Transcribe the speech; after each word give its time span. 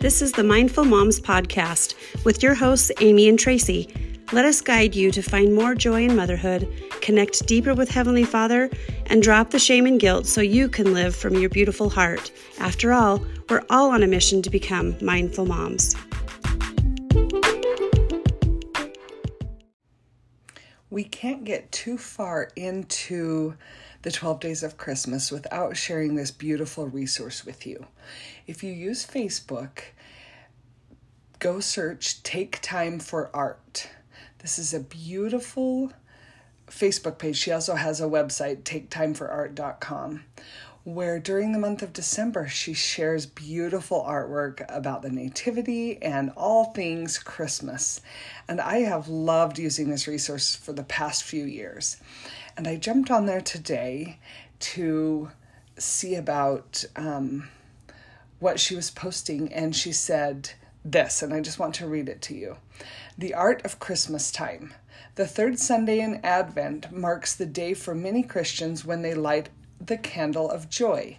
This 0.00 0.22
is 0.22 0.30
the 0.30 0.44
Mindful 0.44 0.84
Moms 0.84 1.18
Podcast 1.20 1.94
with 2.24 2.40
your 2.40 2.54
hosts, 2.54 2.92
Amy 3.00 3.28
and 3.28 3.36
Tracy. 3.36 3.88
Let 4.30 4.44
us 4.44 4.60
guide 4.60 4.94
you 4.94 5.10
to 5.10 5.20
find 5.22 5.52
more 5.52 5.74
joy 5.74 6.04
in 6.04 6.14
motherhood, 6.14 6.72
connect 7.00 7.44
deeper 7.48 7.74
with 7.74 7.90
Heavenly 7.90 8.22
Father, 8.22 8.70
and 9.06 9.24
drop 9.24 9.50
the 9.50 9.58
shame 9.58 9.86
and 9.86 9.98
guilt 9.98 10.26
so 10.26 10.40
you 10.40 10.68
can 10.68 10.94
live 10.94 11.16
from 11.16 11.34
your 11.34 11.50
beautiful 11.50 11.90
heart. 11.90 12.30
After 12.60 12.92
all, 12.92 13.26
we're 13.50 13.64
all 13.70 13.90
on 13.90 14.04
a 14.04 14.06
mission 14.06 14.40
to 14.42 14.50
become 14.50 14.96
mindful 15.02 15.46
moms. 15.46 15.96
We 20.90 21.04
can't 21.04 21.44
get 21.44 21.70
too 21.70 21.98
far 21.98 22.50
into 22.56 23.54
the 24.02 24.10
12 24.10 24.40
Days 24.40 24.62
of 24.62 24.78
Christmas 24.78 25.30
without 25.30 25.76
sharing 25.76 26.14
this 26.14 26.30
beautiful 26.30 26.86
resource 26.86 27.44
with 27.44 27.66
you. 27.66 27.86
If 28.46 28.62
you 28.62 28.72
use 28.72 29.06
Facebook, 29.06 29.80
go 31.38 31.60
search 31.60 32.22
Take 32.22 32.60
Time 32.62 33.00
for 33.00 33.30
Art. 33.34 33.90
This 34.38 34.58
is 34.58 34.72
a 34.72 34.80
beautiful 34.80 35.92
Facebook 36.68 37.18
page. 37.18 37.36
She 37.36 37.52
also 37.52 37.74
has 37.74 38.00
a 38.00 38.04
website, 38.04 38.62
taketimeforart.com, 38.62 40.24
where 40.94 41.18
during 41.18 41.52
the 41.52 41.58
month 41.58 41.82
of 41.82 41.92
December 41.92 42.48
she 42.48 42.72
shares 42.72 43.26
beautiful 43.26 44.02
artwork 44.08 44.64
about 44.74 45.02
the 45.02 45.10
Nativity 45.10 46.02
and 46.02 46.30
all 46.34 46.72
things 46.72 47.18
Christmas. 47.18 48.00
And 48.48 48.58
I 48.58 48.78
have 48.78 49.06
loved 49.06 49.58
using 49.58 49.90
this 49.90 50.08
resource 50.08 50.56
for 50.56 50.72
the 50.72 50.82
past 50.82 51.24
few 51.24 51.44
years. 51.44 51.98
And 52.56 52.66
I 52.66 52.76
jumped 52.76 53.10
on 53.10 53.26
there 53.26 53.42
today 53.42 54.18
to 54.60 55.30
see 55.76 56.14
about 56.14 56.86
um, 56.96 57.50
what 58.38 58.58
she 58.58 58.74
was 58.74 58.90
posting, 58.90 59.52
and 59.52 59.76
she 59.76 59.92
said 59.92 60.52
this, 60.86 61.22
and 61.22 61.34
I 61.34 61.40
just 61.40 61.58
want 61.58 61.74
to 61.74 61.86
read 61.86 62.08
it 62.08 62.22
to 62.22 62.34
you. 62.34 62.56
The 63.18 63.34
Art 63.34 63.62
of 63.62 63.78
Christmas 63.78 64.32
Time. 64.32 64.72
The 65.16 65.26
third 65.26 65.58
Sunday 65.58 66.00
in 66.00 66.24
Advent 66.24 66.90
marks 66.92 67.34
the 67.34 67.44
day 67.44 67.74
for 67.74 67.94
many 67.94 68.22
Christians 68.22 68.86
when 68.86 69.02
they 69.02 69.12
light 69.12 69.50
the 69.80 69.96
candle 69.96 70.50
of 70.50 70.68
joy. 70.68 71.18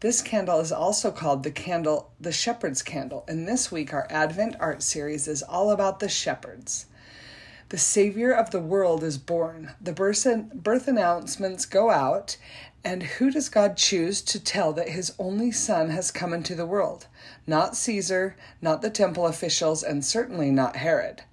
This 0.00 0.22
candle 0.22 0.60
is 0.60 0.70
also 0.70 1.10
called 1.10 1.42
the 1.42 1.50
candle, 1.50 2.10
the 2.20 2.32
shepherd's 2.32 2.82
candle, 2.82 3.24
and 3.26 3.46
this 3.48 3.72
week 3.72 3.92
our 3.92 4.06
Advent 4.10 4.56
art 4.60 4.82
series 4.82 5.26
is 5.26 5.42
all 5.42 5.70
about 5.70 6.00
the 6.00 6.08
shepherds. 6.08 6.86
The 7.70 7.78
Savior 7.78 8.32
of 8.32 8.50
the 8.50 8.60
world 8.60 9.04
is 9.04 9.18
born. 9.18 9.72
The 9.80 9.92
birth, 9.92 10.26
birth 10.54 10.88
announcements 10.88 11.66
go 11.66 11.90
out, 11.90 12.38
and 12.82 13.02
who 13.02 13.30
does 13.30 13.48
God 13.48 13.76
choose 13.76 14.22
to 14.22 14.40
tell 14.40 14.72
that 14.72 14.88
his 14.88 15.12
only 15.18 15.50
Son 15.50 15.90
has 15.90 16.10
come 16.10 16.32
into 16.32 16.54
the 16.54 16.64
world? 16.64 17.08
Not 17.46 17.76
Caesar, 17.76 18.36
not 18.62 18.80
the 18.80 18.88
temple 18.88 19.26
officials, 19.26 19.82
and 19.82 20.04
certainly 20.04 20.50
not 20.50 20.76
Herod. 20.76 21.24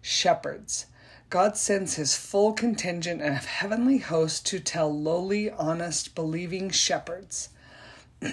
Shepherds. 0.00 0.86
God 1.32 1.56
sends 1.56 1.94
his 1.94 2.14
full 2.14 2.52
contingent 2.52 3.22
of 3.22 3.46
heavenly 3.46 3.96
hosts 3.96 4.38
to 4.50 4.60
tell 4.60 4.94
lowly, 4.94 5.50
honest, 5.50 6.14
believing 6.14 6.68
shepherds. 6.68 7.48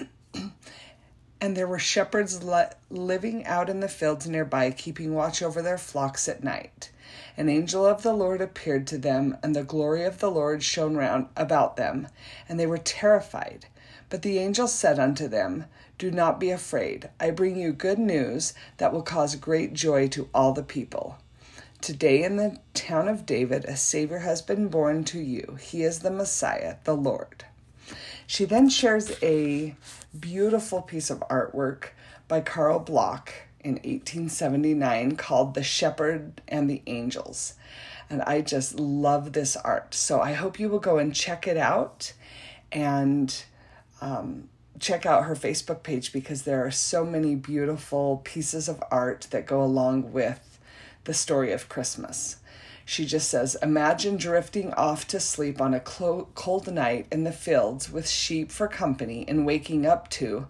and 1.40 1.56
there 1.56 1.66
were 1.66 1.78
shepherds 1.78 2.42
le- 2.42 2.74
living 2.90 3.46
out 3.46 3.70
in 3.70 3.80
the 3.80 3.88
fields 3.88 4.28
nearby, 4.28 4.70
keeping 4.70 5.14
watch 5.14 5.40
over 5.40 5.62
their 5.62 5.78
flocks 5.78 6.28
at 6.28 6.44
night. 6.44 6.90
An 7.38 7.48
angel 7.48 7.86
of 7.86 8.02
the 8.02 8.12
Lord 8.12 8.42
appeared 8.42 8.86
to 8.88 8.98
them, 8.98 9.38
and 9.42 9.56
the 9.56 9.64
glory 9.64 10.04
of 10.04 10.18
the 10.18 10.30
Lord 10.30 10.62
shone 10.62 10.94
round 10.94 11.28
about 11.34 11.76
them, 11.76 12.06
and 12.50 12.60
they 12.60 12.66
were 12.66 12.76
terrified. 12.76 13.64
But 14.10 14.20
the 14.20 14.38
angel 14.38 14.68
said 14.68 14.98
unto 14.98 15.26
them, 15.26 15.64
Do 15.96 16.10
not 16.10 16.38
be 16.38 16.50
afraid. 16.50 17.08
I 17.18 17.30
bring 17.30 17.56
you 17.56 17.72
good 17.72 17.98
news 17.98 18.52
that 18.76 18.92
will 18.92 19.00
cause 19.00 19.36
great 19.36 19.72
joy 19.72 20.08
to 20.08 20.28
all 20.34 20.52
the 20.52 20.62
people. 20.62 21.16
Today 21.80 22.22
in 22.24 22.36
the 22.36 22.58
town 22.74 23.08
of 23.08 23.24
David, 23.24 23.64
a 23.64 23.74
Savior 23.74 24.18
has 24.18 24.42
been 24.42 24.68
born 24.68 25.02
to 25.04 25.18
you. 25.18 25.56
He 25.58 25.82
is 25.82 26.00
the 26.00 26.10
Messiah, 26.10 26.76
the 26.84 26.94
Lord. 26.94 27.46
She 28.26 28.44
then 28.44 28.68
shares 28.68 29.16
a 29.22 29.74
beautiful 30.18 30.82
piece 30.82 31.08
of 31.08 31.20
artwork 31.30 31.88
by 32.28 32.42
Carl 32.42 32.80
Bloch 32.80 33.32
in 33.60 33.74
1879 33.76 35.16
called 35.16 35.54
The 35.54 35.62
Shepherd 35.62 36.42
and 36.46 36.68
the 36.68 36.82
Angels. 36.86 37.54
And 38.10 38.20
I 38.22 38.42
just 38.42 38.78
love 38.78 39.32
this 39.32 39.56
art. 39.56 39.94
So 39.94 40.20
I 40.20 40.34
hope 40.34 40.60
you 40.60 40.68
will 40.68 40.80
go 40.80 40.98
and 40.98 41.14
check 41.14 41.46
it 41.46 41.56
out 41.56 42.12
and 42.70 43.42
um, 44.02 44.50
check 44.78 45.06
out 45.06 45.24
her 45.24 45.34
Facebook 45.34 45.82
page 45.82 46.12
because 46.12 46.42
there 46.42 46.62
are 46.64 46.70
so 46.70 47.06
many 47.06 47.36
beautiful 47.36 48.20
pieces 48.22 48.68
of 48.68 48.82
art 48.90 49.28
that 49.30 49.46
go 49.46 49.62
along 49.62 50.12
with 50.12 50.49
the 51.10 51.14
story 51.14 51.50
of 51.50 51.68
Christmas. 51.68 52.36
She 52.84 53.04
just 53.04 53.28
says, 53.28 53.56
Imagine 53.60 54.16
drifting 54.16 54.72
off 54.74 55.08
to 55.08 55.18
sleep 55.18 55.60
on 55.60 55.74
a 55.74 55.80
cold 55.80 56.72
night 56.72 57.08
in 57.10 57.24
the 57.24 57.32
fields 57.32 57.90
with 57.90 58.08
sheep 58.08 58.52
for 58.52 58.68
company 58.68 59.24
and 59.26 59.44
waking 59.44 59.86
up 59.86 60.08
to 60.10 60.46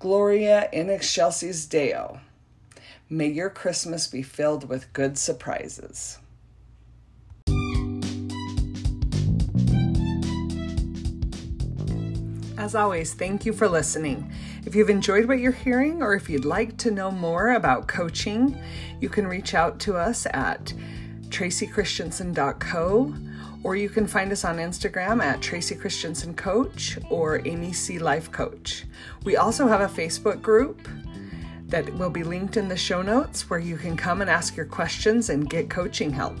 Gloria 0.00 0.68
in 0.72 0.90
excelsis 0.90 1.66
Deo. 1.66 2.18
May 3.08 3.28
your 3.28 3.48
Christmas 3.48 4.08
be 4.08 4.24
filled 4.24 4.68
with 4.68 4.92
good 4.92 5.16
surprises. 5.18 6.18
As 12.58 12.74
always, 12.74 13.14
thank 13.14 13.46
you 13.46 13.52
for 13.52 13.68
listening. 13.68 14.32
If 14.64 14.76
you've 14.76 14.90
enjoyed 14.90 15.26
what 15.26 15.40
you're 15.40 15.52
hearing 15.52 16.02
or 16.02 16.14
if 16.14 16.30
you'd 16.30 16.44
like 16.44 16.76
to 16.78 16.90
know 16.90 17.10
more 17.10 17.54
about 17.54 17.88
coaching, 17.88 18.56
you 19.00 19.08
can 19.08 19.26
reach 19.26 19.54
out 19.54 19.80
to 19.80 19.96
us 19.96 20.24
at 20.26 20.72
tracychristiansen.co 21.28 23.14
or 23.64 23.76
you 23.76 23.88
can 23.88 24.06
find 24.06 24.30
us 24.30 24.44
on 24.44 24.58
Instagram 24.58 25.22
at 25.22 25.40
Tracy 25.40 25.74
Christensen 25.74 26.34
Coach 26.34 26.98
or 27.10 27.46
Amy 27.46 27.72
C 27.72 27.98
Life 27.98 28.30
Coach. 28.30 28.84
We 29.24 29.36
also 29.36 29.66
have 29.66 29.80
a 29.80 29.92
Facebook 29.92 30.40
group 30.42 30.88
that 31.66 31.92
will 31.94 32.10
be 32.10 32.22
linked 32.22 32.56
in 32.56 32.68
the 32.68 32.76
show 32.76 33.02
notes 33.02 33.48
where 33.50 33.58
you 33.58 33.76
can 33.76 33.96
come 33.96 34.20
and 34.20 34.30
ask 34.30 34.56
your 34.56 34.66
questions 34.66 35.30
and 35.30 35.48
get 35.48 35.70
coaching 35.70 36.10
help. 36.10 36.38